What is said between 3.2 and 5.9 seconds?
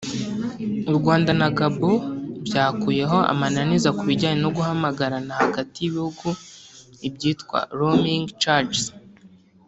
amananiza mu bijyanye no guhamagarana hagati